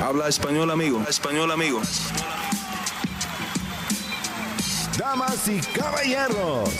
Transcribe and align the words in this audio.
Habla 0.00 0.28
español, 0.28 0.70
amigo. 0.70 1.02
Español, 1.08 1.50
amigo. 1.50 1.80
Damas 4.96 5.48
y 5.48 5.60
caballeros, 5.60 6.70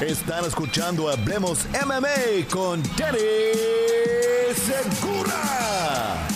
están 0.00 0.46
escuchando 0.46 1.10
Hablemos 1.10 1.66
MMA 1.84 2.48
con 2.50 2.82
Danny 2.96 3.18
Segura. 4.54 6.26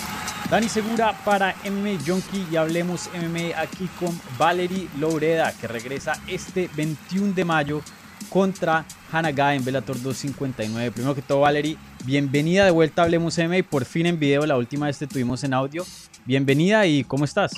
Dani 0.50 0.68
Segura 0.68 1.12
para 1.24 1.54
MMA 1.64 1.98
Junkie 2.06 2.46
y 2.50 2.56
Hablemos 2.56 3.08
MMA 3.14 3.58
aquí 3.58 3.88
con 3.98 4.18
Valerie 4.38 4.88
Loureda 4.98 5.52
que 5.52 5.66
regresa 5.66 6.20
este 6.26 6.68
21 6.76 7.32
de 7.32 7.44
mayo 7.46 7.82
contra 8.28 8.84
Hannah 9.10 9.54
en 9.54 9.64
Bellator 9.64 9.96
259. 10.02 10.90
Primero 10.90 11.14
que 11.14 11.22
todo, 11.22 11.40
Valerie, 11.40 11.78
bienvenida 12.06 12.64
de 12.64 12.70
vuelta 12.70 13.02
a 13.02 13.04
Hablemos 13.04 13.36
MMA. 13.36 13.68
Por 13.68 13.84
fin 13.84 14.06
en 14.06 14.18
video, 14.20 14.46
la 14.46 14.56
última 14.56 14.86
vez 14.86 14.96
te 14.98 15.08
tuvimos 15.08 15.42
en 15.42 15.52
audio. 15.52 15.84
Bienvenida 16.24 16.86
y 16.86 17.02
¿cómo 17.02 17.24
estás? 17.24 17.52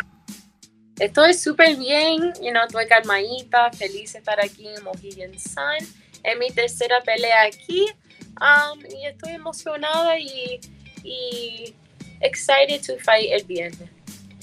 Estoy 0.98 1.34
súper 1.34 1.76
bien, 1.76 2.32
you 2.42 2.50
know, 2.50 2.64
estoy 2.66 2.86
calmadita, 2.86 3.70
feliz 3.72 4.14
de 4.14 4.20
estar 4.20 4.40
aquí 4.40 4.66
en 4.66 4.82
Mohegan 4.82 5.38
Sun. 5.38 5.86
Es 6.24 6.38
mi 6.38 6.50
tercera 6.50 6.96
pelea 7.04 7.42
aquí 7.42 7.86
um, 8.40 8.80
y 8.80 9.06
estoy 9.06 9.32
emocionada 9.32 10.18
y, 10.18 10.58
y 11.04 11.74
excited 12.22 12.80
to 12.86 12.94
fight 13.04 13.30
el 13.30 13.44
viernes. 13.44 13.90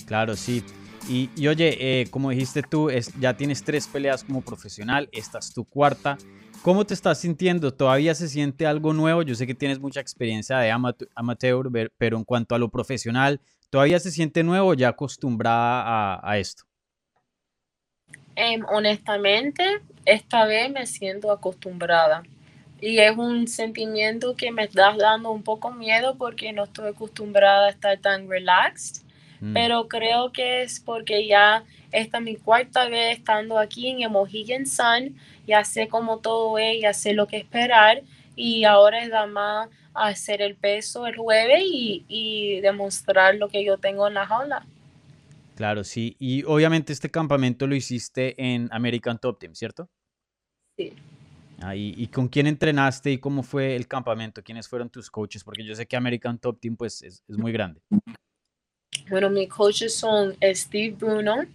Claro, 0.06 0.36
sí. 0.36 0.64
Y, 1.10 1.48
oye, 1.48 1.78
eh, 1.80 2.08
como 2.10 2.30
dijiste 2.30 2.64
tú, 2.64 2.90
es, 2.90 3.12
ya 3.20 3.36
tienes 3.36 3.64
tres 3.64 3.88
peleas 3.88 4.24
como 4.24 4.42
profesional, 4.42 5.10
esta 5.12 5.40
es 5.40 5.54
tu 5.54 5.66
cuarta. 5.66 6.18
¿Cómo 6.66 6.84
te 6.84 6.96
estás 6.96 7.20
sintiendo? 7.20 7.72
¿Todavía 7.72 8.16
se 8.16 8.28
siente 8.28 8.66
algo 8.66 8.92
nuevo? 8.92 9.22
Yo 9.22 9.36
sé 9.36 9.46
que 9.46 9.54
tienes 9.54 9.80
mucha 9.80 10.00
experiencia 10.00 10.58
de 10.58 10.72
amateur, 10.72 11.70
pero 11.96 12.18
en 12.18 12.24
cuanto 12.24 12.56
a 12.56 12.58
lo 12.58 12.70
profesional, 12.70 13.40
¿todavía 13.70 14.00
se 14.00 14.10
siente 14.10 14.42
nuevo 14.42 14.70
o 14.70 14.74
ya 14.74 14.88
acostumbrada 14.88 16.20
a, 16.24 16.40
esto? 16.40 16.64
Em, 18.36 18.66
honestamente, 18.68 19.64
esta 20.06 20.48
vez 20.48 20.72
me 20.72 20.88
siento 20.88 21.32
acostumbrada. 21.32 22.24
Y 22.82 22.98
es 22.98 23.16
un 23.16 23.48
sentimiento 23.48 24.36
que 24.36 24.52
me 24.52 24.64
está 24.64 24.92
dando 24.98 25.30
un 25.30 25.44
poco 25.44 25.70
miedo 25.70 26.16
porque 26.18 26.52
no 26.52 26.64
estoy 26.64 26.88
acostumbrada 26.88 27.68
a 27.68 27.70
estar 27.70 28.00
tan 28.00 28.28
relaxed. 28.28 29.05
Mm. 29.40 29.54
Pero 29.54 29.88
creo 29.88 30.32
que 30.32 30.64
es 30.64 30.80
porque 30.80 31.28
ya 31.28 31.64
esta 31.92 32.18
es 32.18 32.24
mi 32.24 32.36
cuarta 32.36 32.88
vez 32.90 33.18
estando 33.18 33.58
aquí 33.58 33.90
en 33.90 34.12
Mohegan 34.12 34.66
Sun. 34.66 35.16
Ya 35.48 35.64
sé 35.64 35.88
cómo 35.88 36.20
todo 36.20 36.58
es, 36.58 36.82
ya 36.82 36.94
sé 36.94 37.14
lo 37.14 37.28
que 37.28 37.38
esperar. 37.38 38.02
Y 38.36 38.64
ahora 38.64 39.04
es 39.04 39.10
nada 39.10 39.28
más 39.28 39.70
hacer 39.94 40.42
el 40.42 40.56
peso 40.56 41.08
el 41.08 41.16
jueves 41.16 41.64
y, 41.66 42.04
y 42.08 42.60
demostrar 42.62 43.36
lo 43.36 43.48
que 43.48 43.64
yo 43.64 43.78
tengo 43.78 44.08
en 44.08 44.16
la 44.16 44.26
jaula. 44.26 44.66
Claro, 45.56 45.84
sí. 45.84 46.16
Y 46.20 46.44
obviamente 46.44 46.92
este 46.92 47.10
campamento 47.10 47.66
lo 47.66 47.76
hiciste 47.76 48.36
en 48.38 48.68
American 48.72 49.18
Top 49.18 49.40
Team, 49.40 49.56
¿cierto? 49.56 49.90
Sí. 50.78 50.94
Ah, 51.62 51.76
y, 51.76 52.08
con 52.08 52.28
quién 52.28 52.48
entrenaste 52.48 53.12
y 53.12 53.18
cómo 53.18 53.42
fue 53.42 53.76
el 53.76 53.88
campamento? 53.88 54.44
¿Quiénes 54.44 54.68
fueron 54.68 54.90
tus 54.90 55.10
coaches? 55.10 55.44
Porque 55.44 55.64
yo 55.64 55.74
sé 55.74 55.86
que 55.86 55.96
American 55.96 56.38
Top 56.38 56.60
Team 56.60 56.76
pues 56.76 57.02
es, 57.02 57.24
muy 57.30 57.52
grande. 57.52 57.82
Bueno, 59.10 59.30
mis 59.30 59.48
coaches 59.50 59.96
son 59.96 60.36
Steve 60.42 60.96
Bruno, 60.98 61.46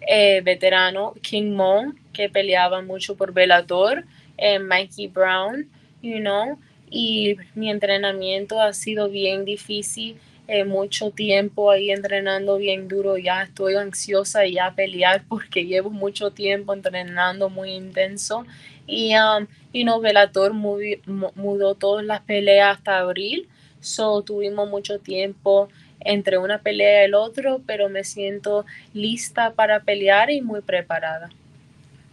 eh, 0.00 0.40
veterano, 0.44 1.14
King 1.22 1.52
Mo, 1.52 1.92
que 2.12 2.28
peleaba 2.28 2.82
mucho 2.82 3.16
por 3.16 3.32
Bellator, 3.32 4.04
eh, 4.36 4.58
Mikey 4.58 5.06
Brown, 5.06 5.70
you 6.02 6.18
know, 6.18 6.58
y 6.90 7.36
mi 7.54 7.70
entrenamiento 7.70 8.60
ha 8.60 8.72
sido 8.72 9.08
bien 9.08 9.44
difícil, 9.44 10.18
eh, 10.48 10.64
mucho 10.64 11.10
tiempo 11.12 11.70
ahí 11.70 11.90
entrenando 11.92 12.56
bien 12.56 12.88
duro, 12.88 13.16
ya 13.16 13.42
estoy 13.42 13.76
ansiosa 13.76 14.44
ya 14.46 14.66
a 14.66 14.74
pelear 14.74 15.22
porque 15.28 15.66
llevo 15.66 15.90
mucho 15.90 16.32
tiempo 16.32 16.72
entrenando 16.72 17.48
muy 17.48 17.70
intenso 17.72 18.44
y, 18.88 19.14
um, 19.14 19.46
you 19.72 19.84
know, 19.84 20.00
Velator 20.00 20.52
mudó 20.54 21.74
todas 21.76 22.04
las 22.04 22.22
peleas 22.22 22.78
hasta 22.78 22.98
abril. 22.98 23.46
So 23.80 24.22
tuvimos 24.22 24.68
mucho 24.68 24.98
tiempo 24.98 25.68
entre 26.00 26.38
una 26.38 26.60
pelea 26.62 27.02
y 27.02 27.04
el 27.06 27.14
otro, 27.14 27.62
pero 27.66 27.88
me 27.88 28.04
siento 28.04 28.64
lista 28.94 29.54
para 29.54 29.80
pelear 29.80 30.30
y 30.30 30.40
muy 30.40 30.60
preparada. 30.60 31.30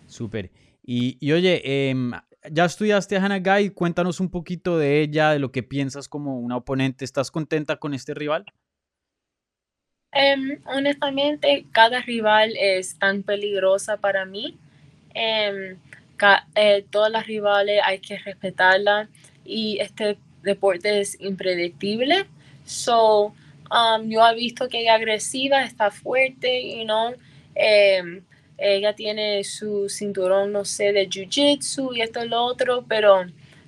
Súper. 0.07 0.50
Y, 0.84 1.18
y, 1.19 1.31
oye, 1.31 1.90
em, 1.90 2.12
ya 2.51 2.66
estudiaste 2.66 3.18
a 3.18 3.25
Hannah 3.25 3.40
Guy, 3.40 3.72
cuéntanos 3.72 4.19
un 4.19 4.29
poquito 4.29 4.78
de 4.78 5.01
ella, 5.01 5.31
de 5.31 5.40
lo 5.40 5.51
que 5.51 5.63
piensas 5.63 6.07
como 6.07 6.40
una 6.40 6.57
oponente. 6.57 7.06
¿Estás 7.06 7.31
contenta 7.31 7.78
con 7.78 7.94
este 7.94 8.13
rival? 8.13 8.45
Em, 10.12 10.62
honestamente, 10.66 11.66
cada 11.72 12.01
rival 12.01 12.53
es 12.57 12.97
tan 12.97 13.24
peligrosa 13.24 13.97
para 13.97 14.25
mí. 14.25 14.57
Um, 15.13 15.78
eh, 16.56 16.85
todas 16.90 17.12
las 17.12 17.28
rivales 17.28 17.81
hay 17.84 18.00
que 18.00 18.18
respetarlas 18.19 19.09
y 19.44 19.78
este 19.79 20.18
deporte 20.41 21.01
es 21.01 21.19
impredictible. 21.19 22.28
So, 22.63 23.34
um, 23.72 24.09
yo 24.09 24.26
he 24.28 24.36
visto 24.36 24.68
que 24.68 24.81
ella 24.81 24.96
es 24.96 25.02
agresiva, 25.02 25.64
está 25.64 25.92
fuerte, 25.92 26.78
you 26.78 26.84
know, 26.84 27.14
em, 27.56 28.24
ella 28.58 28.94
tiene 28.94 29.44
su 29.44 29.90
cinturón, 29.90 30.52
no 30.52 30.66
sé, 30.66 30.94
de 30.94 31.09
jiu-jitsu 31.09 31.96
y 31.96 32.02
esto 32.02 32.24
y 32.24 32.30
lo 32.30 32.44
otro, 32.44 32.86
pero, 32.88 33.24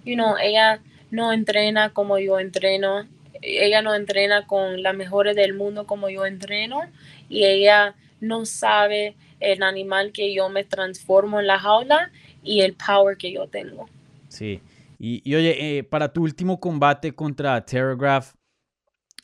you 0.05 0.15
know, 0.15 0.35
ella 0.41 0.81
no 1.11 1.33
entrena 1.33 1.93
como 1.93 2.19
yo 2.19 2.39
entreno, 2.39 3.07
ella 3.41 3.81
no 3.81 3.93
entrena 3.95 4.47
con 4.47 4.81
las 4.81 4.95
mejores 4.95 5.35
del 5.35 5.53
mundo 5.53 5.85
como 5.85 6.09
yo 6.09 6.25
entreno 6.25 6.81
y 7.29 7.45
ella 7.45 7.95
no 8.19 8.45
sabe 8.45 9.15
el 9.39 9.61
animal 9.63 10.11
que 10.11 10.33
yo 10.33 10.49
me 10.49 10.63
transformo 10.63 11.39
en 11.39 11.47
la 11.47 11.59
jaula 11.59 12.11
y 12.43 12.61
el 12.61 12.73
power 12.73 13.17
que 13.17 13.31
yo 13.31 13.47
tengo. 13.47 13.87
Sí, 14.29 14.61
y, 14.99 15.35
oye, 15.35 15.77
eh, 15.77 15.83
para 15.83 16.11
tu 16.11 16.23
último 16.23 16.59
combate 16.59 17.13
contra 17.13 17.63
Terragraph, 17.63 18.33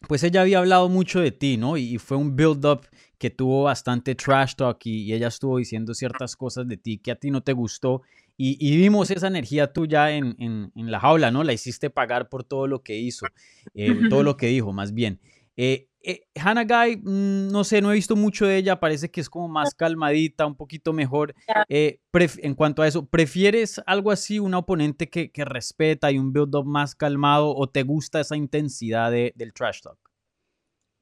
pues 0.08 0.24
ella 0.24 0.42
había 0.42 0.60
hablado 0.60 0.90
mucho 0.90 1.20
de 1.20 1.32
ti, 1.32 1.58
¿no? 1.58 1.78
Y, 1.78 1.98
fue 1.98 2.18
un 2.18 2.36
build-up 2.36 2.88
que 3.18 3.30
tuvo 3.30 3.64
bastante 3.64 4.16
trash 4.16 4.56
talk 4.56 4.80
y, 4.86 5.14
ella 5.14 5.28
estuvo 5.28 5.58
diciendo 5.58 5.94
ciertas 5.94 6.36
cosas 6.36 6.68
de 6.68 6.78
ti 6.78 6.98
que 6.98 7.12
a 7.12 7.16
ti 7.16 7.32
no 7.32 7.42
te 7.42 7.54
gustó. 7.54 8.02
Y, 8.36 8.78
vimos 8.78 9.12
esa 9.12 9.28
energía 9.28 9.72
tuya 9.72 10.12
en, 10.12 10.36
en, 10.40 10.92
la 10.92 11.00
jaula, 11.00 11.32
¿no? 11.32 11.44
La 11.44 11.54
hiciste 11.54 11.90
pagar 11.90 12.30
por 12.30 12.44
todo 12.44 12.68
lo 12.68 12.82
que 12.82 12.98
hizo, 12.98 13.28
eh, 13.76 13.96
todo 14.10 14.24
lo 14.24 14.38
que 14.38 14.48
dijo, 14.48 14.74
más 14.74 14.94
bien. 14.94 15.20
Eh, 15.56 15.88
eh, 16.04 16.22
Hannah 16.36 16.66
Guy, 16.66 16.98
mm, 16.98 17.50
no 17.50 17.64
sé, 17.64 17.82
no 17.82 17.92
he 17.92 17.96
visto 17.96 18.16
mucho 18.16 18.46
de 18.46 18.58
ella, 18.58 18.80
parece 18.80 19.10
que 19.10 19.22
es 19.22 19.30
como 19.30 19.48
más 19.48 19.74
calmadita, 19.74 20.46
un 20.46 20.56
poquito 20.56 20.92
mejor. 20.92 21.34
Eh, 21.70 22.00
en 22.14 22.56
cuanto 22.56 22.82
a 22.82 22.88
eso, 22.88 23.06
¿prefieres 23.06 23.82
algo 23.86 24.12
así, 24.12 24.38
una 24.38 24.58
oponente 24.58 25.10
que, 25.10 25.32
respeta 25.46 26.12
y 26.12 26.18
un 26.18 26.34
build-up 26.34 26.66
más 26.66 26.94
calmado 26.94 27.56
o 27.56 27.68
te 27.68 27.84
gusta 27.84 28.20
esa 28.20 28.36
intensidad 28.36 29.12
del 29.12 29.54
trash 29.54 29.82
talk? 29.82 29.98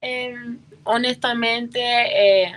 Em, 0.00 0.58
honestamente, 0.84 1.80
eh, 1.80 2.52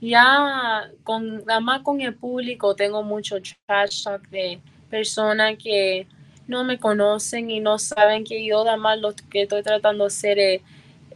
ya 0.00 0.90
con, 1.02 1.44
nada 1.44 1.60
más 1.60 1.82
con 1.82 2.00
el 2.00 2.14
público 2.14 2.74
tengo 2.74 3.02
mucho 3.02 3.36
trash 3.66 4.04
talk 4.04 4.28
de 4.28 4.60
personas 4.90 5.56
que 5.62 6.06
no 6.46 6.64
me 6.64 6.78
conocen 6.78 7.50
y 7.50 7.60
no 7.60 7.78
saben 7.78 8.24
que 8.24 8.44
yo 8.44 8.64
nada 8.64 8.76
más 8.76 8.98
lo 8.98 9.14
que 9.30 9.42
estoy 9.42 9.62
tratando 9.62 10.04
de 10.04 10.08
hacer 10.08 10.38
es 10.38 10.62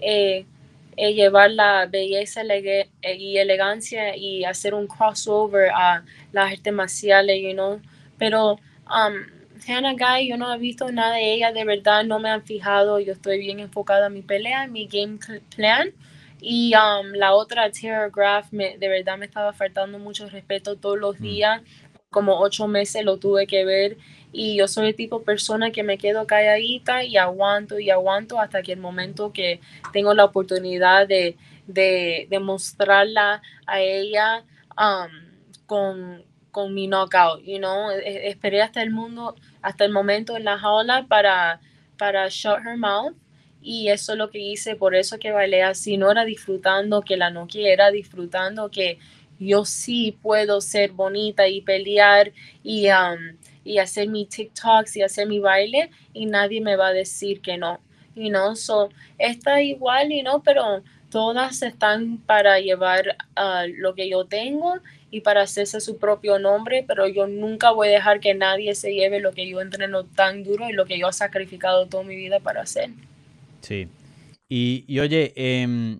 eh, 0.00 0.46
eh, 0.96 1.14
llevar 1.14 1.50
la 1.52 1.86
belleza 1.86 2.42
y 2.44 3.38
elegancia 3.38 4.16
y 4.16 4.44
hacer 4.44 4.74
un 4.74 4.86
crossover 4.86 5.70
a 5.70 6.04
las 6.32 6.52
artes 6.52 6.72
marciales, 6.72 7.40
you 7.42 7.52
know. 7.52 7.80
Pero 8.18 8.58
um, 8.86 9.14
Hannah 9.66 9.94
Guy, 9.94 10.28
yo 10.28 10.36
no 10.36 10.52
he 10.52 10.58
visto 10.58 10.90
nada 10.90 11.14
de 11.14 11.32
ella, 11.32 11.52
de 11.52 11.64
verdad 11.64 12.04
no 12.04 12.18
me 12.18 12.30
han 12.30 12.42
fijado, 12.42 12.98
yo 13.00 13.12
estoy 13.12 13.38
bien 13.38 13.60
enfocada 13.60 14.08
en 14.08 14.14
mi 14.14 14.22
pelea, 14.22 14.64
en 14.64 14.72
mi 14.72 14.86
game 14.86 15.18
plan. 15.54 15.92
Y 16.40 16.72
um, 16.74 17.12
la 17.12 17.34
otra, 17.34 17.70
Tara 17.70 18.08
Graph, 18.08 18.52
me, 18.52 18.78
de 18.78 18.88
verdad 18.88 19.18
me 19.18 19.26
estaba 19.26 19.52
faltando 19.52 19.98
mucho 19.98 20.28
respeto 20.28 20.76
todos 20.76 20.98
los 20.98 21.20
mm. 21.20 21.22
días. 21.22 21.62
Como 22.10 22.40
ocho 22.40 22.66
meses 22.66 23.04
lo 23.04 23.18
tuve 23.18 23.46
que 23.46 23.64
ver 23.64 23.96
y 24.32 24.56
yo 24.56 24.68
soy 24.68 24.88
el 24.88 24.94
tipo 24.94 25.18
de 25.18 25.24
persona 25.24 25.70
que 25.70 25.82
me 25.82 25.98
quedo 25.98 26.26
calladita 26.26 27.04
y 27.04 27.16
aguanto 27.16 27.78
y 27.78 27.90
aguanto 27.90 28.40
hasta 28.40 28.62
que 28.62 28.72
el 28.72 28.80
momento 28.80 29.32
que 29.32 29.60
tengo 29.92 30.14
la 30.14 30.24
oportunidad 30.24 31.08
de, 31.08 31.36
de, 31.66 32.38
mostrarla 32.40 33.42
a 33.66 33.80
ella 33.80 34.44
um, 34.78 35.10
con, 35.66 36.24
con, 36.50 36.74
mi 36.74 36.86
knockout, 36.86 37.42
you 37.44 37.58
know, 37.58 37.90
e, 37.90 37.98
e, 37.98 38.28
esperé 38.28 38.62
hasta 38.62 38.82
el 38.82 38.90
mundo, 38.90 39.36
hasta 39.62 39.84
el 39.84 39.92
momento 39.92 40.36
en 40.36 40.44
la 40.44 40.58
jaula 40.58 41.06
para, 41.08 41.60
para 41.96 42.28
shut 42.28 42.58
her 42.64 42.76
mouth 42.76 43.14
y 43.62 43.88
eso 43.88 44.12
es 44.12 44.18
lo 44.18 44.30
que 44.30 44.38
hice, 44.38 44.76
por 44.76 44.94
eso 44.94 45.18
que 45.18 45.32
bailé 45.32 45.62
así, 45.62 45.96
no 45.96 46.10
era 46.10 46.24
disfrutando 46.24 47.02
que 47.02 47.16
la 47.16 47.30
no 47.30 47.46
era 47.54 47.90
disfrutando 47.90 48.70
que 48.70 48.98
yo 49.38 49.64
sí 49.64 50.16
puedo 50.22 50.60
ser 50.60 50.92
bonita 50.92 51.48
y 51.48 51.62
pelear 51.62 52.32
y 52.62 52.88
um, 52.88 53.36
y 53.70 53.78
hacer 53.78 54.08
mi 54.08 54.26
TikToks 54.26 54.96
y 54.96 55.02
hacer 55.02 55.28
mi 55.28 55.38
baile 55.38 55.90
y 56.12 56.26
nadie 56.26 56.60
me 56.60 56.74
va 56.74 56.88
a 56.88 56.92
decir 56.92 57.40
que 57.40 57.56
no. 57.56 57.78
You 58.16 58.28
know, 58.28 58.56
so 58.56 58.88
está 59.18 59.62
igual, 59.62 60.10
you 60.10 60.22
know, 60.22 60.42
pero 60.42 60.82
todas 61.10 61.62
están 61.62 62.18
para 62.18 62.58
llevar 62.58 63.16
a 63.36 63.66
lo 63.66 63.94
que 63.94 64.10
yo 64.10 64.24
tengo 64.24 64.80
y 65.12 65.20
para 65.20 65.42
hacerse 65.42 65.80
su 65.80 65.98
propio 65.98 66.40
nombre, 66.40 66.84
pero 66.86 67.06
yo 67.06 67.28
nunca 67.28 67.70
voy 67.70 67.88
a 67.88 67.92
dejar 67.92 68.18
que 68.18 68.34
nadie 68.34 68.74
se 68.74 68.92
lleve 68.92 69.20
lo 69.20 69.32
que 69.32 69.48
yo 69.48 69.60
entreno 69.60 70.04
tan 70.04 70.42
duro 70.42 70.68
y 70.68 70.72
lo 70.72 70.84
que 70.84 70.98
yo 70.98 71.08
he 71.08 71.12
sacrificado 71.12 71.86
toda 71.86 72.02
mi 72.02 72.16
vida 72.16 72.40
para 72.40 72.62
hacer. 72.62 72.90
Sí. 73.60 73.88
Y, 74.48 74.84
y 74.88 74.98
oye, 74.98 75.32
eh, 75.36 75.96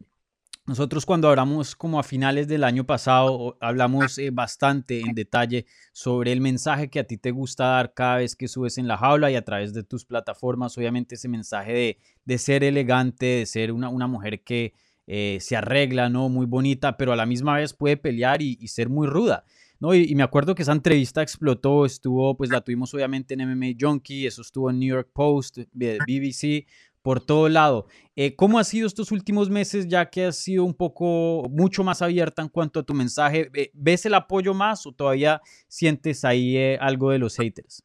nosotros 0.70 1.04
cuando 1.04 1.28
hablamos 1.28 1.74
como 1.74 1.98
a 1.98 2.04
finales 2.04 2.46
del 2.46 2.62
año 2.62 2.86
pasado, 2.86 3.56
hablamos 3.60 4.18
eh, 4.18 4.30
bastante 4.30 5.00
en 5.00 5.16
detalle 5.16 5.66
sobre 5.92 6.30
el 6.30 6.40
mensaje 6.40 6.88
que 6.88 7.00
a 7.00 7.04
ti 7.04 7.18
te 7.18 7.32
gusta 7.32 7.64
dar 7.64 7.92
cada 7.92 8.18
vez 8.18 8.36
que 8.36 8.46
subes 8.46 8.78
en 8.78 8.86
la 8.86 8.96
jaula 8.96 9.32
y 9.32 9.34
a 9.34 9.44
través 9.44 9.74
de 9.74 9.82
tus 9.82 10.04
plataformas, 10.04 10.78
obviamente 10.78 11.16
ese 11.16 11.26
mensaje 11.26 11.72
de, 11.72 11.98
de 12.24 12.38
ser 12.38 12.62
elegante, 12.62 13.26
de 13.26 13.46
ser 13.46 13.72
una, 13.72 13.88
una 13.88 14.06
mujer 14.06 14.44
que 14.44 14.72
eh, 15.08 15.38
se 15.40 15.56
arregla, 15.56 16.08
¿no? 16.08 16.28
Muy 16.28 16.46
bonita, 16.46 16.96
pero 16.96 17.12
a 17.12 17.16
la 17.16 17.26
misma 17.26 17.56
vez 17.56 17.74
puede 17.74 17.96
pelear 17.96 18.40
y, 18.40 18.56
ser 18.68 18.88
muy 18.88 19.08
ruda. 19.08 19.42
¿no? 19.80 19.92
Y, 19.92 20.04
y, 20.04 20.14
me 20.14 20.22
acuerdo 20.22 20.54
que 20.54 20.62
esa 20.62 20.70
entrevista 20.70 21.20
explotó, 21.20 21.84
estuvo, 21.84 22.36
pues 22.36 22.50
la 22.50 22.60
tuvimos 22.60 22.94
obviamente 22.94 23.34
en 23.34 23.40
MMA 23.40 23.74
Junkie, 23.80 24.24
eso 24.24 24.42
estuvo 24.42 24.70
en 24.70 24.78
New 24.78 24.88
York 24.90 25.10
Post, 25.12 25.58
BBC, 25.72 26.66
por 27.02 27.24
todo 27.24 27.48
lado. 27.48 27.86
Eh, 28.16 28.34
¿Cómo 28.36 28.58
ha 28.58 28.64
sido 28.64 28.86
estos 28.86 29.12
últimos 29.12 29.48
meses 29.48 29.88
ya 29.88 30.10
que 30.10 30.26
has 30.26 30.36
sido 30.36 30.64
un 30.64 30.74
poco, 30.74 31.48
mucho 31.50 31.82
más 31.82 32.02
abierta 32.02 32.42
en 32.42 32.48
cuanto 32.48 32.80
a 32.80 32.82
tu 32.82 32.94
mensaje? 32.94 33.50
¿Ves 33.72 34.06
el 34.06 34.14
apoyo 34.14 34.52
más 34.54 34.86
o 34.86 34.92
todavía 34.92 35.40
sientes 35.68 36.24
ahí 36.24 36.56
eh, 36.56 36.78
algo 36.80 37.10
de 37.10 37.18
los 37.18 37.36
haters? 37.36 37.82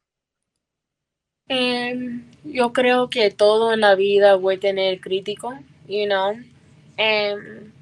Eh, 1.48 2.22
yo 2.44 2.72
creo 2.72 3.08
que 3.08 3.30
todo 3.30 3.72
en 3.72 3.80
la 3.80 3.94
vida 3.94 4.34
voy 4.34 4.56
a 4.56 4.60
tener 4.60 5.00
crítico, 5.00 5.54
you 5.86 6.06
know. 6.06 6.32
Um, 6.98 7.72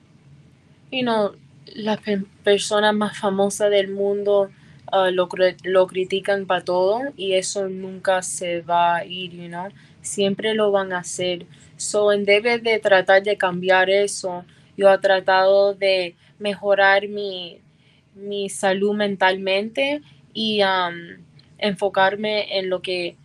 you 0.92 1.02
know, 1.02 1.32
las 1.74 2.00
pe 2.00 2.22
personas 2.42 2.94
más 2.94 3.18
famosas 3.18 3.70
del 3.70 3.90
mundo 3.90 4.50
uh, 4.92 5.10
lo, 5.10 5.28
lo 5.62 5.86
critican 5.86 6.46
para 6.46 6.64
todo 6.64 7.00
y 7.16 7.32
eso 7.32 7.68
nunca 7.68 8.22
se 8.22 8.60
va 8.60 8.96
a 8.96 9.04
ir, 9.06 9.32
you 9.32 9.48
know 9.48 9.68
siempre 10.04 10.54
lo 10.54 10.70
van 10.70 10.92
a 10.92 10.98
hacer. 10.98 11.46
So, 11.76 12.12
en 12.12 12.24
vez 12.24 12.62
de 12.62 12.78
tratar 12.78 13.22
de 13.22 13.36
cambiar 13.36 13.90
eso, 13.90 14.44
yo 14.76 14.92
he 14.92 14.98
tratado 14.98 15.74
de 15.74 16.14
mejorar 16.38 17.08
mi, 17.08 17.58
mi 18.14 18.48
salud 18.48 18.94
mentalmente 18.94 20.02
y 20.32 20.62
um, 20.62 21.24
enfocarme 21.58 22.58
en 22.58 22.70
lo 22.70 22.80
que, 22.82 23.16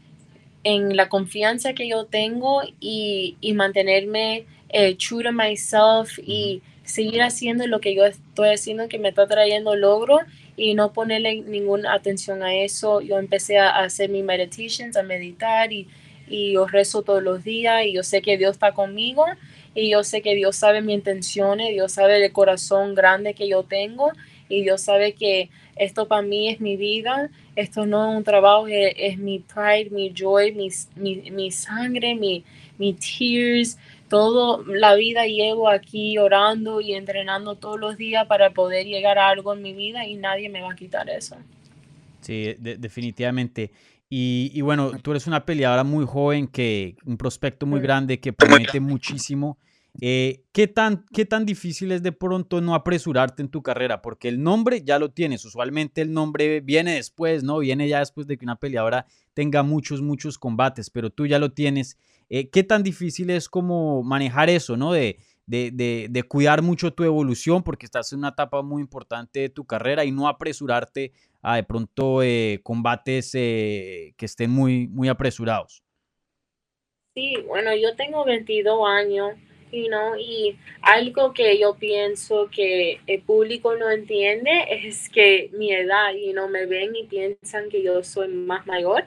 en 0.64 0.96
la 0.96 1.10
confianza 1.10 1.74
que 1.74 1.88
yo 1.88 2.06
tengo 2.06 2.62
y, 2.80 3.38
y 3.42 3.54
mantenerme 3.54 4.46
eh, 4.70 4.96
true 4.96 5.24
to 5.24 5.32
myself 5.32 6.18
y 6.20 6.62
seguir 6.84 7.22
haciendo 7.22 7.68
lo 7.68 7.80
que 7.80 7.96
yo 7.96 8.06
estoy 8.06 8.50
haciendo 8.50 8.88
que 8.88 9.00
me 9.00 9.10
está 9.10 9.28
trayendo 9.28 9.76
logro 9.76 10.20
y 10.58 10.74
no 10.74 10.92
ponerle 10.92 11.42
ninguna 11.42 11.94
atención 11.94 12.44
a 12.44 12.54
eso. 12.54 13.02
Yo 13.02 13.18
empecé 13.18 13.58
a 13.60 13.80
hacer 13.80 14.10
mis 14.10 14.24
meditations, 14.24 14.98
a 14.98 15.04
meditar 15.04 15.72
y 15.72 15.88
y 16.30 16.54
yo 16.54 16.68
rezo 16.68 17.02
todos 17.02 17.24
los 17.24 17.44
días 17.44 17.86
y 17.86 17.94
yo 17.94 18.04
sé 18.04 18.22
que 18.22 18.38
Dios 18.38 18.52
está 18.52 18.74
conmigo 18.74 19.26
y 19.76 19.90
yo 19.90 20.04
sé 20.04 20.22
que 20.22 20.36
Dios 20.36 20.56
sabe 20.56 20.82
mis 20.82 20.96
intenciones, 20.96 21.70
Dios 21.70 21.94
sabe 21.94 22.24
el 22.24 22.32
corazón 22.32 22.96
grande 22.96 23.34
que 23.34 23.48
yo 23.48 23.64
tengo 23.64 24.12
y 24.48 24.64
Dios 24.64 24.82
sabe 24.82 25.14
que 25.14 25.50
esto 25.76 26.08
para 26.08 26.22
mí 26.22 26.50
es 26.50 26.60
mi 26.60 26.76
vida, 26.76 27.30
esto 27.56 27.86
no 27.86 28.12
es 28.12 28.18
un 28.18 28.24
trabajo, 28.24 28.68
es, 28.68 29.18
mi 29.18 29.40
pride, 29.40 29.90
mi 29.92 30.12
joy, 30.14 30.52
mi, 30.52 30.70
mi, 31.32 31.52
sangre, 31.52 32.16
mi, 32.16 32.44
mi 32.78 32.94
tears, 32.94 33.78
toda 34.10 34.64
la 34.68 34.96
vida 34.96 35.26
llevo 35.26 35.70
aquí 35.70 36.18
orando 36.18 36.82
y 36.82 36.94
entrenando 36.94 37.56
todos 37.56 37.80
los 37.80 37.96
días 37.96 38.26
para 38.28 38.50
poder 38.50 38.88
llegar 38.88 39.18
a 39.20 39.30
algo 39.30 39.54
en 39.54 39.62
mi 39.62 39.74
vida 39.74 40.06
y 40.06 40.16
nadie 40.16 40.50
me 40.50 40.62
va 40.62 40.74
a 40.74 40.76
quitar 40.76 41.10
eso. 41.10 41.38
Sí, 42.22 42.56
definitivamente. 42.58 43.72
Y, 44.12 44.62
bueno, 44.62 44.92
tú 45.04 45.12
eres 45.12 45.28
una 45.28 45.46
peleadora 45.46 45.84
muy 45.84 46.06
joven, 46.06 46.48
que 46.48 46.96
un 47.06 47.16
prospecto 47.16 47.68
muy 47.68 47.80
grande 47.80 48.20
que 48.20 48.34
promete 48.34 48.80
muchísimo. 48.80 49.60
Eh, 50.02 50.46
¿qué, 50.52 50.68
tan, 50.68 51.06
¿Qué 51.14 51.26
tan 51.26 51.46
difícil 51.46 51.92
es 51.92 52.02
de 52.02 52.12
pronto 52.12 52.62
no 52.62 52.74
apresurarte 52.74 53.44
en 53.44 53.50
tu 53.50 53.62
carrera? 53.62 54.02
Porque 54.02 54.28
el 54.28 54.42
nombre 54.42 54.82
ya 54.84 54.98
lo 54.98 55.12
tienes. 55.12 55.46
Usualmente 55.46 56.02
el 56.02 56.12
nombre 56.12 56.62
viene 56.62 56.96
después, 56.96 57.44
¿no? 57.44 57.60
Viene 57.60 57.88
ya 57.88 58.00
después 58.00 58.26
de 58.26 58.38
que 58.38 58.46
una 58.46 58.56
peleadora 58.56 59.06
tenga 59.34 59.62
muchos, 59.62 60.02
muchos 60.02 60.40
combates, 60.40 60.90
pero 60.90 61.12
tú 61.12 61.28
ya 61.28 61.38
lo 61.38 61.52
tienes. 61.52 61.98
Eh, 62.30 62.50
¿Qué 62.50 62.64
tan 62.64 62.82
difícil 62.82 63.30
es 63.30 63.50
como 63.50 64.02
manejar 64.02 64.50
eso, 64.50 64.76
¿no? 64.78 64.94
De, 65.50 65.72
de, 65.72 66.06
de, 66.12 66.22
cuidar 66.22 66.62
mucho 66.62 66.94
tu 66.94 67.04
evolución 67.04 67.64
porque 67.64 67.88
estás 67.88 68.14
en 68.14 68.20
una 68.20 68.30
etapa 68.30 68.62
muy 68.62 68.84
importante 68.84 69.40
de 69.40 69.50
tu 69.50 69.66
carrera 69.66 70.06
y 70.06 70.12
no 70.12 70.28
apresurarte 70.28 71.12
a 71.42 71.56
de 71.56 71.64
pronto 71.64 72.22
eh, 72.22 72.60
combates 72.62 73.32
eh, 73.34 74.14
que 74.16 74.26
estén 74.28 74.52
muy, 74.52 74.88
muy 74.88 75.08
apresurados. 75.08 75.82
Sí, 77.16 77.34
bueno, 77.48 77.76
yo 77.76 77.96
tengo 77.96 78.24
22 78.26 78.88
años 78.88 79.32
you 79.72 79.88
know, 79.88 80.16
y 80.18 80.58
algo 80.82 81.34
que 81.34 81.60
yo 81.60 81.76
pienso 81.76 82.50
que 82.50 83.00
el 83.08 83.22
público 83.22 83.76
no 83.76 83.90
entiende 83.90 84.66
es 84.70 85.10
que 85.10 85.50
mi 85.54 85.72
edad, 85.72 86.14
y 86.14 86.34
no 86.34 86.48
me 86.48 86.66
ven 86.66 86.96
y 86.96 87.06
piensan 87.06 87.70
que 87.70 87.84
yo 87.84 88.04
soy 88.04 88.30
más 88.30 88.66
mayor, 88.66 89.06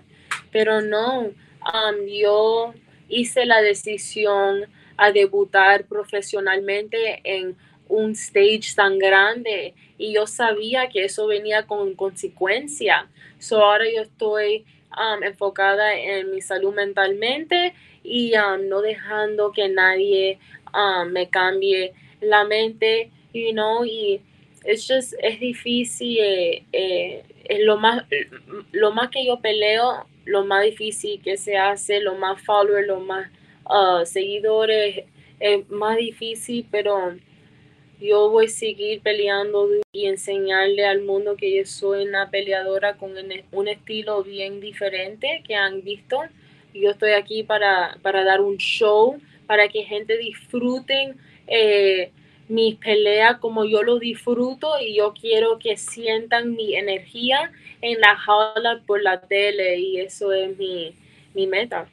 pero 0.51 0.81
no, 0.81 1.21
um, 1.21 2.07
yo 2.07 2.75
hice 3.09 3.45
la 3.47 3.61
decisión 3.61 4.67
a 4.97 5.13
debutar 5.13 5.87
profesionalmente 5.87 7.21
en 7.25 7.57
un 7.89 8.13
stage 8.13 8.75
tan 8.75 8.99
grande 8.99 9.75
y 9.99 10.15
yo 10.15 10.27
sabía 10.27 10.89
que 10.89 11.05
eso 11.05 11.27
venía 11.27 11.67
con 11.67 11.95
consecuencia. 11.95 13.09
So 13.39 13.63
ahora 13.65 13.85
yo 13.95 14.03
estoy 14.03 14.65
um, 14.97 15.23
enfocada 15.23 15.95
en 15.95 16.33
mi 16.33 16.41
salud 16.41 16.75
mentalmente 16.75 17.75
y 18.03 18.33
um, 18.37 18.69
no 18.69 18.81
dejando 18.81 19.53
que 19.53 19.69
nadie 19.69 20.39
um, 20.75 21.11
me 21.11 21.29
cambie 21.29 21.93
la 22.21 22.45
mente, 22.45 23.11
you 23.35 23.53
know, 23.53 23.85
y 23.85 24.21
es 24.65 24.87
just, 24.87 25.15
es 25.21 25.41
difícil, 25.41 26.19
eh, 26.21 26.65
eh, 26.73 27.25
es 27.45 27.61
lo 27.61 27.77
más, 27.79 28.05
lo 28.71 28.93
más 28.93 29.11
que 29.11 29.27
yo 29.27 29.41
peleo, 29.41 30.07
lo 30.25 30.45
más 30.45 30.65
difícil 30.65 31.21
que 31.21 31.37
se 31.37 31.57
hace, 31.57 32.01
lo 32.01 32.15
más 32.15 32.41
followers, 32.43 32.87
lo 32.87 33.01
más 33.01 33.29
uh, 33.67 34.05
seguidores 34.05 35.05
es 35.41 35.69
más 35.71 35.97
difícil, 35.97 36.67
pero 36.71 37.17
yo 38.01 38.31
voy 38.31 38.47
a 38.47 38.49
seguir 38.49 39.01
peleando 39.01 39.69
y 39.93 40.07
enseñarle 40.07 40.85
al 40.85 41.03
mundo 41.03 41.37
que 41.37 41.57
yo 41.57 41.65
soy 41.65 42.07
una 42.07 42.31
peleadora 42.31 42.97
con 42.97 43.13
un 43.53 43.69
estilo 43.69 44.23
bien 44.25 44.61
diferente 44.61 45.43
que 45.47 45.55
han 45.55 45.83
visto. 45.83 46.21
Yo 46.75 46.91
estoy 46.91 47.13
aquí 47.13 47.43
para, 47.43 47.99
para 48.03 48.25
dar 48.25 48.41
un 48.41 48.57
show, 48.57 49.21
para 49.47 49.69
que 49.69 49.85
gente 49.85 50.17
disfruten 50.17 51.17
eh, 51.47 52.11
mis 52.49 52.77
peleas 52.77 53.39
como 53.39 53.65
yo 53.65 53.83
lo 53.83 53.99
disfruto 53.99 54.81
y 54.81 54.97
yo 54.97 55.15
quiero 55.19 55.59
que 55.59 55.77
sientan 55.77 56.55
mi 56.55 56.75
energía 56.75 57.53
en 57.81 58.01
la 58.01 58.17
jaula 58.17 58.83
por 58.87 59.03
la 59.03 59.21
tele 59.21 59.79
y 59.79 59.99
eso 59.99 60.33
es 60.33 60.57
mi, 60.59 60.95
mi 61.35 61.47
meta. 61.47 61.87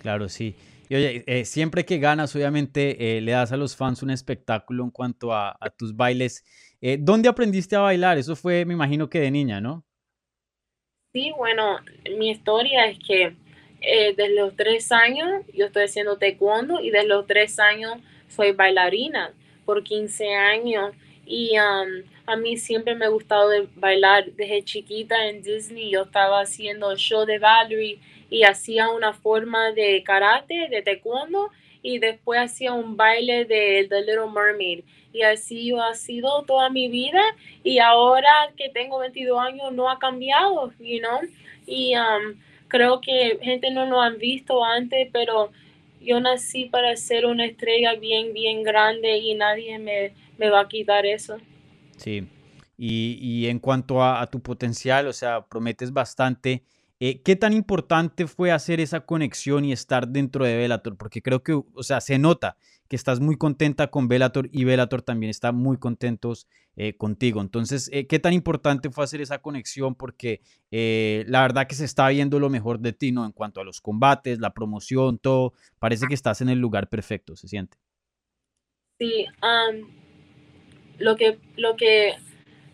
Claro, 0.00 0.28
sí. 0.28 0.54
Oye, 0.90 1.22
eh, 1.26 1.44
siempre 1.44 1.84
que 1.84 1.98
ganas, 1.98 2.34
obviamente, 2.34 3.16
eh, 3.16 3.20
le 3.20 3.32
das 3.32 3.52
a 3.52 3.56
los 3.56 3.76
fans 3.76 4.02
un 4.02 4.10
espectáculo 4.10 4.82
en 4.82 4.90
cuanto 4.90 5.32
a, 5.32 5.56
a 5.60 5.70
tus 5.70 5.94
bailes. 5.94 6.44
Eh, 6.80 6.98
¿Dónde 7.00 7.28
aprendiste 7.28 7.76
a 7.76 7.80
bailar? 7.80 8.18
Eso 8.18 8.34
fue, 8.34 8.64
me 8.64 8.74
imagino 8.74 9.08
que 9.08 9.20
de 9.20 9.30
niña, 9.30 9.60
¿no? 9.60 9.84
Sí, 11.12 11.32
bueno, 11.36 11.78
mi 12.18 12.30
historia 12.30 12.86
es 12.86 12.98
que 12.98 13.36
desde 13.80 14.34
los 14.34 14.54
tres 14.56 14.92
años 14.92 15.42
yo 15.54 15.66
estoy 15.66 15.84
haciendo 15.84 16.18
taekwondo 16.18 16.80
y 16.80 16.90
desde 16.90 17.08
los 17.08 17.26
tres 17.26 17.58
años 17.58 17.94
soy 18.28 18.52
bailarina 18.52 19.32
por 19.64 19.82
15 19.82 20.34
años 20.34 20.94
y 21.26 21.52
um, 21.58 22.02
a 22.26 22.36
mí 22.36 22.56
siempre 22.56 22.94
me 22.94 23.04
ha 23.04 23.08
gustado 23.08 23.50
bailar 23.76 24.32
desde 24.32 24.64
chiquita 24.64 25.28
en 25.28 25.42
Disney. 25.42 25.90
Yo 25.90 26.02
estaba 26.02 26.40
haciendo 26.40 26.96
show 26.96 27.24
de 27.24 27.38
Valerie 27.38 28.00
y 28.30 28.42
hacía 28.44 28.88
una 28.90 29.12
forma 29.12 29.72
de 29.72 30.02
karate, 30.04 30.68
de 30.68 30.82
taekwondo, 30.82 31.50
y 31.82 31.98
después 31.98 32.40
hacía 32.40 32.72
un 32.72 32.96
baile 32.96 33.44
de 33.44 33.86
The 33.88 34.00
Little 34.02 34.30
Mermaid. 34.32 34.84
Y 35.12 35.22
así 35.22 35.72
ha 35.72 35.94
sido 35.94 36.42
toda 36.44 36.70
mi 36.70 36.88
vida 36.88 37.22
y 37.64 37.78
ahora 37.78 38.52
que 38.56 38.68
tengo 38.68 38.98
22 38.98 39.40
años 39.40 39.72
no 39.72 39.90
ha 39.90 39.98
cambiado, 39.98 40.72
you 40.78 41.00
know? 41.00 41.20
Y 41.66 41.94
um, 41.96 42.38
creo 42.68 43.00
que 43.00 43.38
gente 43.42 43.70
no 43.70 43.86
lo 43.86 44.00
han 44.00 44.18
visto 44.18 44.64
antes, 44.64 45.08
pero 45.12 45.50
yo 46.00 46.20
nací 46.20 46.66
para 46.66 46.96
ser 46.96 47.26
una 47.26 47.44
estrella 47.44 47.94
bien, 47.94 48.32
bien 48.32 48.62
grande 48.62 49.18
y 49.18 49.34
nadie 49.34 49.78
me, 49.78 50.12
me 50.40 50.48
va 50.48 50.62
a 50.62 50.68
quitar 50.68 51.04
eso. 51.04 51.36
Sí, 51.98 52.26
y, 52.78 53.18
y 53.20 53.46
en 53.48 53.58
cuanto 53.58 54.02
a, 54.02 54.22
a, 54.22 54.26
tu 54.26 54.40
potencial, 54.40 55.06
o 55.06 55.12
sea, 55.12 55.46
prometes 55.46 55.92
bastante. 55.92 56.64
Eh, 56.98 57.20
¿Qué 57.22 57.36
tan 57.36 57.52
importante 57.52 58.26
fue 58.26 58.50
hacer 58.50 58.80
esa 58.80 59.00
conexión 59.00 59.64
y 59.66 59.72
estar 59.72 60.08
dentro 60.08 60.44
de 60.46 60.56
Bellator? 60.56 60.96
Porque 60.96 61.20
creo 61.20 61.42
que, 61.42 61.52
o 61.52 61.82
sea, 61.82 62.00
se 62.00 62.18
nota 62.18 62.56
que 62.88 62.96
estás 62.96 63.20
muy 63.20 63.36
contenta 63.36 63.88
con 63.88 64.08
Bellator 64.08 64.48
y 64.50 64.64
Bellator 64.64 65.02
también 65.02 65.30
está 65.30 65.52
muy 65.52 65.76
contentos 65.76 66.48
eh, 66.74 66.96
contigo. 66.96 67.40
Entonces, 67.40 67.88
eh, 67.92 68.06
¿qué 68.06 68.18
tan 68.18 68.32
importante 68.32 68.90
fue 68.90 69.04
hacer 69.04 69.20
esa 69.20 69.38
conexión? 69.38 69.94
Porque 69.94 70.40
eh, 70.70 71.24
la 71.28 71.42
verdad 71.42 71.66
que 71.66 71.74
se 71.74 71.84
está 71.84 72.08
viendo 72.08 72.40
lo 72.40 72.50
mejor 72.50 72.80
de 72.80 72.92
ti, 72.92 73.12
¿no? 73.12 73.24
En 73.24 73.32
cuanto 73.32 73.60
a 73.60 73.64
los 73.64 73.80
combates, 73.80 74.40
la 74.40 74.54
promoción, 74.54 75.18
todo. 75.18 75.52
Parece 75.78 76.06
que 76.08 76.14
estás 76.14 76.40
en 76.40 76.48
el 76.48 76.58
lugar 76.58 76.88
perfecto, 76.88 77.36
se 77.36 77.46
siente. 77.46 77.76
Sí, 78.98 79.26
lo 81.00 81.16
que, 81.16 81.38
lo 81.56 81.76
que, 81.76 82.14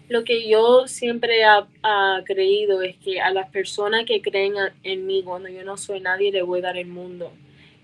lo 0.09 0.25
que 0.25 0.49
yo 0.49 0.87
siempre 0.87 1.42
he 1.42 2.25
creído 2.25 2.83
es 2.83 2.97
que 2.97 3.21
a 3.21 3.30
las 3.30 3.49
personas 3.50 4.04
que 4.04 4.21
creen 4.21 4.54
en 4.83 5.06
mí, 5.06 5.23
cuando 5.23 5.49
yo 5.49 5.64
no 5.64 5.76
soy 5.76 6.00
nadie, 6.00 6.33
le 6.33 6.42
voy 6.42 6.59
a 6.59 6.64
dar 6.64 6.76
el 6.76 6.88
mundo. 6.88 7.33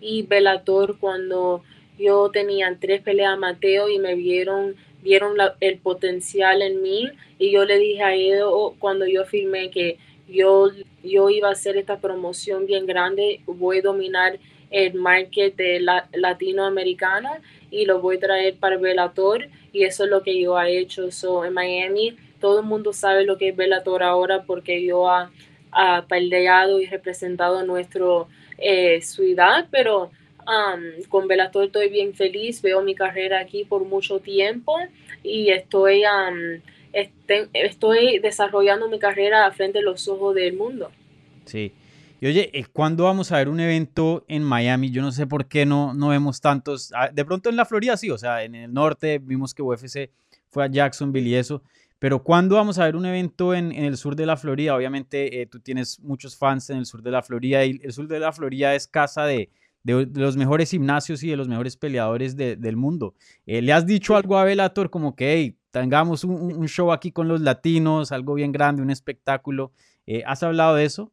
Y 0.00 0.22
Bellator, 0.22 0.98
cuando 0.98 1.62
yo 1.98 2.30
tenía 2.30 2.76
tres 2.80 3.00
peleas 3.02 3.38
Mateo 3.38 3.88
y 3.88 3.98
me 3.98 4.16
vieron, 4.16 4.74
vieron 5.02 5.36
el 5.60 5.78
potencial 5.78 6.60
en 6.60 6.82
mí 6.82 7.08
y 7.38 7.52
yo 7.52 7.64
le 7.64 7.78
dije 7.78 8.02
a 8.02 8.14
ellos 8.14 8.72
cuando 8.78 9.06
yo 9.06 9.24
firmé 9.24 9.70
que 9.70 9.98
yo, 10.28 10.70
yo 11.04 11.30
iba 11.30 11.48
a 11.48 11.52
hacer 11.52 11.76
esta 11.76 11.98
promoción 11.98 12.66
bien 12.66 12.86
grande, 12.86 13.40
voy 13.46 13.78
a 13.78 13.82
dominar 13.82 14.38
el 14.72 14.94
market 14.94 15.54
de 15.56 15.80
la, 15.80 16.08
latinoamericano 16.12 17.30
y 17.70 17.84
lo 17.84 18.00
voy 18.00 18.16
a 18.16 18.20
traer 18.20 18.56
para 18.56 18.76
Velator 18.76 19.48
y 19.72 19.84
eso 19.84 20.04
es 20.04 20.10
lo 20.10 20.22
que 20.22 20.40
yo 20.40 20.60
he 20.60 20.78
hecho. 20.78 21.10
So, 21.10 21.44
en 21.44 21.52
Miami 21.52 22.16
todo 22.40 22.60
el 22.60 22.66
mundo 22.66 22.92
sabe 22.92 23.24
lo 23.24 23.38
que 23.38 23.50
es 23.50 23.56
Velator 23.56 24.02
ahora 24.02 24.42
porque 24.42 24.84
yo 24.84 25.08
ha, 25.08 25.30
ha 25.70 26.06
peleado 26.08 26.80
y 26.80 26.86
representado 26.86 27.64
nuestra 27.64 28.04
eh, 28.58 29.00
ciudad, 29.00 29.68
pero 29.70 30.10
con 31.08 31.28
Bellator 31.28 31.64
estoy 31.64 31.88
bien 31.88 32.14
feliz, 32.14 32.62
veo 32.62 32.82
mi 32.82 32.94
carrera 32.94 33.38
aquí 33.38 33.64
por 33.64 33.84
mucho 33.84 34.18
tiempo 34.18 34.76
y 35.22 35.50
estoy, 35.50 36.02
este, 36.92 37.48
estoy 37.52 38.18
desarrollando 38.18 38.88
mi 38.88 38.98
carrera 38.98 39.50
frente 39.52 39.78
a 39.78 39.82
los 39.82 40.08
ojos 40.08 40.34
del 40.34 40.54
mundo. 40.54 40.90
Sí. 41.44 41.72
Y 42.22 42.28
oye, 42.28 42.56
eh, 42.56 42.66
¿cuándo 42.72 43.02
vamos 43.02 43.32
a 43.32 43.38
ver 43.38 43.48
un 43.48 43.58
evento 43.58 44.24
en 44.28 44.44
Miami? 44.44 44.92
Yo 44.92 45.02
no 45.02 45.10
sé 45.10 45.26
por 45.26 45.48
qué 45.48 45.66
no, 45.66 45.92
no 45.92 46.10
vemos 46.10 46.40
tantos. 46.40 46.92
Ah, 46.94 47.10
de 47.12 47.24
pronto 47.24 47.50
en 47.50 47.56
la 47.56 47.64
Florida 47.64 47.96
sí, 47.96 48.10
o 48.10 48.16
sea, 48.16 48.44
en 48.44 48.54
el 48.54 48.72
norte 48.72 49.18
vimos 49.18 49.52
que 49.52 49.60
UFC 49.60 50.08
fue 50.48 50.62
a 50.62 50.68
Jacksonville 50.68 51.28
y 51.28 51.34
eso. 51.34 51.64
Pero 51.98 52.22
¿cuándo 52.22 52.54
vamos 52.54 52.78
a 52.78 52.84
ver 52.84 52.94
un 52.94 53.06
evento 53.06 53.54
en, 53.54 53.72
el 53.72 53.96
sur 53.96 54.14
de 54.14 54.26
la 54.26 54.36
Florida? 54.36 54.76
Obviamente 54.76 55.42
eh, 55.42 55.46
tú 55.46 55.58
tienes 55.58 55.98
muchos 55.98 56.36
fans 56.36 56.70
en 56.70 56.76
el 56.78 56.86
sur 56.86 57.02
de 57.02 57.10
la 57.10 57.24
Florida 57.24 57.64
y 57.64 57.80
el 57.82 57.92
sur 57.92 58.06
de 58.06 58.20
la 58.20 58.30
Florida 58.30 58.72
es 58.76 58.86
casa 58.86 59.24
de, 59.24 59.50
de, 59.82 60.06
los 60.14 60.36
mejores 60.36 60.70
gimnasios 60.70 61.24
y 61.24 61.30
de 61.30 61.36
los 61.36 61.48
mejores 61.48 61.76
peleadores 61.76 62.36
del 62.36 62.76
mundo. 62.76 63.16
Eh, 63.46 63.62
¿Le 63.62 63.72
has 63.72 63.84
dicho 63.84 64.14
algo 64.14 64.38
a 64.38 64.44
Velator 64.44 64.90
como 64.90 65.16
que 65.16 65.56
tengamos 65.72 66.22
un, 66.22 66.68
show 66.68 66.92
aquí 66.92 67.10
con 67.10 67.26
los 67.26 67.40
latinos, 67.40 68.12
algo 68.12 68.34
bien 68.34 68.52
grande, 68.52 68.80
un 68.80 68.90
espectáculo? 68.90 69.72
¿Has 70.24 70.44
hablado 70.44 70.76
de 70.76 70.84
eso? 70.84 71.10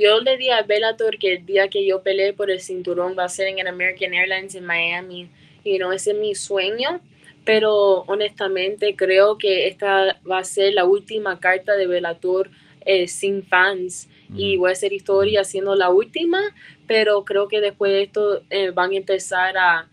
Yo 0.00 0.18
le 0.20 0.38
di 0.38 0.48
a 0.48 0.62
Bellator 0.62 1.18
que 1.18 1.34
el 1.34 1.44
día 1.44 1.68
que 1.68 1.84
yo 1.84 2.02
peleé 2.02 2.32
por 2.32 2.50
el 2.50 2.62
cinturón 2.62 3.14
va 3.18 3.24
a 3.24 3.28
ser 3.28 3.48
en 3.48 3.68
American 3.68 4.14
Airlines 4.14 4.54
en 4.54 4.64
Miami. 4.64 5.28
Y 5.62 5.76
no, 5.76 5.92
ese 5.92 6.12
es 6.12 6.16
mi 6.16 6.34
sueño. 6.34 7.02
Pero 7.44 8.04
honestamente 8.06 8.96
creo 8.96 9.36
que 9.36 9.68
esta 9.68 10.18
va 10.28 10.38
a 10.38 10.44
ser 10.44 10.72
la 10.72 10.86
última 10.86 11.38
carta 11.38 11.76
de 11.76 11.86
Bellator 11.86 12.50
eh, 12.86 13.08
sin 13.08 13.42
fans 13.42 14.08
y 14.34 14.56
voy 14.56 14.70
a 14.70 14.72
hacer 14.72 14.94
historia 14.94 15.44
siendo 15.44 15.74
la 15.74 15.90
última, 15.90 16.40
pero 16.86 17.24
creo 17.24 17.46
que 17.48 17.60
después 17.60 17.92
de 17.92 18.02
esto 18.02 18.42
eh, 18.48 18.70
van 18.70 18.92
a 18.92 18.96
empezar 18.96 19.58
a, 19.58 19.88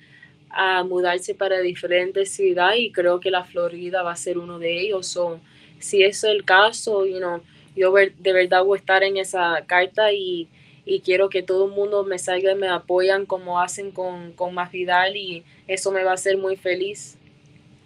a, 0.52 0.84
mudarse 0.84 1.36
para 1.36 1.60
diferentes 1.60 2.32
ciudades 2.32 2.80
y 2.80 2.92
creo 2.92 3.20
que 3.20 3.32
la 3.32 3.44
Florida 3.44 4.04
va 4.04 4.12
a 4.12 4.16
ser 4.16 4.38
uno 4.38 4.58
de 4.58 4.80
ellos. 4.80 5.08
So, 5.08 5.42
si 5.80 6.04
eso 6.04 6.28
es 6.28 6.34
el 6.34 6.46
caso, 6.46 7.06
you 7.06 7.18
know, 7.18 7.42
yo 7.78 7.94
de 7.94 8.34
verdad 8.34 8.64
voy 8.64 8.78
a 8.78 8.80
estar 8.80 9.04
en 9.04 9.18
esa 9.18 9.64
carta 9.66 10.12
y, 10.12 10.48
y 10.86 11.02
quiero 11.02 11.30
que 11.30 11.44
todo 11.44 11.66
el 11.66 11.72
mundo 11.72 12.04
me 12.04 12.18
salga 12.18 12.52
y 12.52 12.56
me 12.56 12.70
apoyan 12.70 13.26
como 13.26 13.60
hacen 13.60 13.92
con, 13.92 14.32
con 14.34 14.54
Más 14.54 14.72
Vidal 14.72 15.16
y 15.16 15.44
eso 15.68 15.92
me 15.92 16.04
va 16.04 16.12
a 16.12 16.16
hacer 16.16 16.38
muy 16.38 16.56
feliz. 16.56 17.18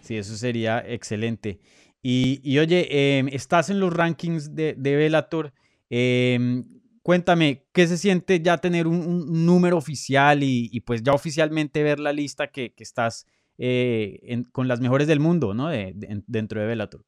Sí, 0.00 0.16
eso 0.16 0.36
sería 0.36 0.82
excelente. 0.86 1.58
Y, 2.02 2.40
y 2.42 2.58
oye, 2.58 3.18
em, 3.18 3.28
estás 3.28 3.70
en 3.70 3.78
los 3.78 3.92
rankings 3.92 4.54
de, 4.54 4.74
de. 4.74 5.52
Em, 5.90 6.64
cuéntame, 7.02 7.64
¿qué 7.72 7.86
se 7.86 7.98
siente 7.98 8.40
ya 8.40 8.58
tener 8.58 8.86
un, 8.86 9.46
número 9.46 9.76
oficial 9.76 10.42
y, 10.42 10.80
pues 10.80 11.02
ya 11.02 11.12
oficialmente 11.12 11.82
ver 11.82 12.00
la 12.00 12.12
lista 12.12 12.48
que, 12.48 12.74
estás 12.78 13.26
eh, 13.58 14.42
con 14.52 14.66
las 14.68 14.80
mejores 14.80 15.06
del 15.06 15.20
mundo, 15.20 15.54
¿no? 15.54 15.68
dentro 16.26 16.60
de 16.60 16.66
Bellator. 16.66 17.04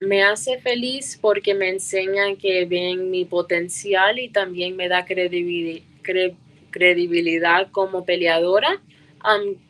Me 0.00 0.22
hace 0.22 0.58
feliz 0.60 1.18
porque 1.20 1.54
me 1.54 1.68
enseñan 1.68 2.36
que 2.36 2.64
ven 2.64 3.10
mi 3.10 3.26
potencial 3.26 4.18
y 4.18 4.30
también 4.30 4.74
me 4.74 4.88
da 4.88 5.04
credibilidad 5.04 7.70
como 7.70 8.04
peleadora. 8.06 8.80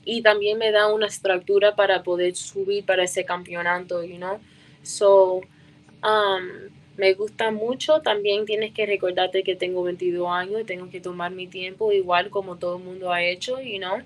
y 0.04 0.22
también 0.22 0.58
me 0.58 0.70
da 0.70 0.86
una 0.92 1.06
estructura 1.08 1.74
para 1.74 2.04
poder 2.04 2.36
subir 2.36 2.84
para 2.86 3.02
ese 3.04 3.24
campeonato, 3.24 4.04
you 4.04 4.16
know. 4.18 4.38
So, 4.82 5.40
um, 6.04 6.70
me 6.96 7.14
gusta 7.14 7.50
mucho. 7.50 8.00
También 8.00 8.44
tienes 8.44 8.72
que 8.72 8.86
recordarte 8.86 9.42
que 9.42 9.56
tengo 9.56 9.82
22 9.82 10.28
años 10.30 10.60
y 10.60 10.64
tengo 10.64 10.88
que 10.90 11.00
tomar 11.00 11.32
mi 11.32 11.48
tiempo, 11.48 11.90
igual 11.92 12.30
como 12.30 12.56
todo 12.56 12.76
el 12.76 12.84
mundo 12.84 13.12
ha 13.12 13.22
hecho, 13.24 13.60
y 13.60 13.78
no 13.80 13.98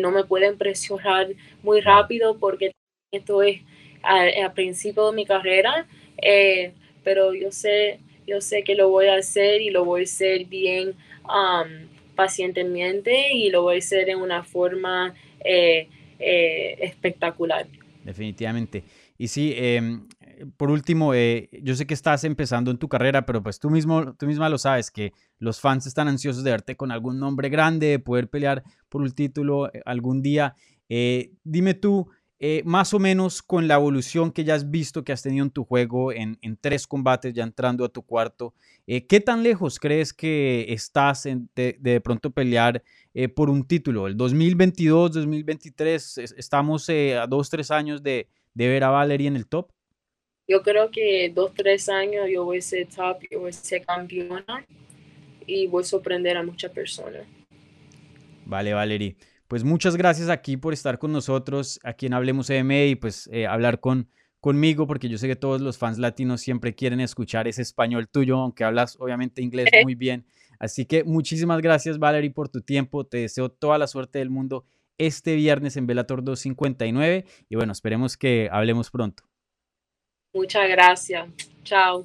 no 0.00 0.10
me 0.12 0.24
pueden 0.24 0.56
presionar 0.58 1.28
muy 1.62 1.80
rápido 1.80 2.36
porque 2.38 2.72
esto 3.12 3.42
es 3.42 3.62
al 4.02 4.52
principio 4.52 5.10
de 5.10 5.16
mi 5.16 5.26
carrera, 5.26 5.86
eh, 6.20 6.72
pero 7.04 7.34
yo 7.34 7.50
sé, 7.50 8.00
yo 8.26 8.40
sé 8.40 8.62
que 8.62 8.74
lo 8.74 8.88
voy 8.88 9.06
a 9.06 9.16
hacer 9.16 9.60
y 9.62 9.70
lo 9.70 9.84
voy 9.84 10.02
a 10.02 10.04
hacer 10.04 10.44
bien 10.46 10.94
um, 11.24 11.88
pacientemente 12.14 13.32
y 13.32 13.50
lo 13.50 13.62
voy 13.62 13.76
a 13.76 13.78
hacer 13.78 14.08
en 14.08 14.18
una 14.18 14.42
forma 14.42 15.14
eh, 15.44 15.88
eh, 16.18 16.76
espectacular. 16.80 17.66
Definitivamente. 18.04 18.84
Y 19.18 19.28
sí, 19.28 19.52
em, 19.56 20.06
por 20.56 20.70
último, 20.70 21.14
eh, 21.14 21.48
yo 21.62 21.74
sé 21.74 21.86
que 21.86 21.94
estás 21.94 22.24
empezando 22.24 22.70
en 22.70 22.78
tu 22.78 22.88
carrera, 22.88 23.26
pero 23.26 23.42
pues 23.42 23.58
tú, 23.58 23.70
mismo, 23.70 24.14
tú 24.14 24.26
misma 24.26 24.48
lo 24.48 24.58
sabes, 24.58 24.90
que 24.90 25.12
los 25.38 25.60
fans 25.60 25.86
están 25.86 26.08
ansiosos 26.08 26.44
de 26.44 26.50
verte 26.50 26.76
con 26.76 26.90
algún 26.90 27.18
nombre 27.18 27.48
grande, 27.48 27.88
de 27.88 27.98
poder 27.98 28.28
pelear 28.28 28.62
por 28.88 29.02
un 29.02 29.12
título 29.12 29.72
eh, 29.72 29.82
algún 29.84 30.22
día. 30.22 30.54
Eh, 30.88 31.32
dime 31.44 31.74
tú, 31.74 32.08
más 32.64 32.94
o 32.94 32.98
menos 32.98 33.42
con 33.42 33.68
la 33.68 33.74
evolución 33.74 34.32
que 34.32 34.44
ya 34.44 34.54
has 34.54 34.70
visto 34.70 35.04
que 35.04 35.12
has 35.12 35.22
tenido 35.22 35.44
en 35.44 35.50
tu 35.50 35.64
juego, 35.64 36.12
en, 36.12 36.38
tres 36.60 36.86
combates, 36.86 37.34
ya 37.34 37.44
entrando 37.44 37.84
a 37.84 37.88
tu 37.88 38.02
cuarto, 38.02 38.54
¿qué 38.86 39.20
tan 39.20 39.42
lejos 39.42 39.78
crees 39.78 40.12
que 40.12 40.66
estás 40.68 41.24
de, 41.24 41.76
de, 41.78 42.00
pronto 42.00 42.30
pelear 42.30 42.82
por 43.34 43.50
un 43.50 43.66
título? 43.66 44.06
¿El 44.06 44.16
2022, 44.16 45.12
2023, 45.12 46.18
estamos 46.36 46.88
a 46.88 47.26
dos, 47.26 47.50
tres 47.50 47.70
años 47.70 48.02
de, 48.02 48.26
de 48.54 48.68
ver 48.68 48.84
a 48.84 48.90
Valerie 48.90 49.28
en 49.28 49.36
el 49.36 49.46
top? 49.46 49.70
yo 50.50 50.62
creo 50.62 50.90
que 50.90 51.30
dos, 51.32 51.54
tres 51.54 51.88
años 51.88 52.26
yo 52.28 52.44
voy 52.44 52.58
a 52.58 52.60
ser 52.60 52.88
top, 52.88 53.22
yo 53.30 53.38
voy 53.38 53.50
a 53.50 53.52
ser 53.52 53.86
campeona 53.86 54.66
y 55.46 55.68
voy 55.68 55.82
a 55.82 55.86
sorprender 55.86 56.36
a 56.36 56.42
muchas 56.42 56.72
personas. 56.72 57.22
Vale, 58.46 58.72
Valerie. 58.72 59.14
Pues 59.50 59.64
muchas 59.64 59.96
gracias 59.96 60.28
aquí 60.28 60.56
por 60.56 60.72
estar 60.72 61.00
con 61.00 61.10
nosotros, 61.10 61.80
aquí 61.82 62.06
en 62.06 62.14
Hablemos 62.14 62.48
EME 62.50 62.86
y 62.86 62.94
pues 62.94 63.28
eh, 63.32 63.48
hablar 63.48 63.80
con, 63.80 64.08
conmigo, 64.38 64.86
porque 64.86 65.08
yo 65.08 65.18
sé 65.18 65.26
que 65.26 65.34
todos 65.34 65.60
los 65.60 65.76
fans 65.76 65.98
latinos 65.98 66.40
siempre 66.40 66.76
quieren 66.76 67.00
escuchar 67.00 67.48
ese 67.48 67.62
español 67.62 68.08
tuyo, 68.08 68.38
aunque 68.38 68.62
hablas 68.62 68.96
obviamente 69.00 69.42
inglés 69.42 69.68
muy 69.82 69.96
bien. 69.96 70.24
Así 70.60 70.86
que 70.86 71.02
muchísimas 71.02 71.60
gracias, 71.62 71.98
Valerie, 71.98 72.30
por 72.30 72.48
tu 72.48 72.60
tiempo. 72.60 73.04
Te 73.04 73.18
deseo 73.18 73.48
toda 73.48 73.76
la 73.76 73.88
suerte 73.88 74.20
del 74.20 74.30
mundo 74.30 74.66
este 74.98 75.34
viernes 75.34 75.76
en 75.76 75.88
Velator 75.88 76.22
259 76.22 77.24
y 77.48 77.56
bueno, 77.56 77.72
esperemos 77.72 78.16
que 78.16 78.48
hablemos 78.52 78.92
pronto. 78.92 79.24
Muchas 80.32 80.68
gracias. 80.68 81.28
Chao. 81.64 82.04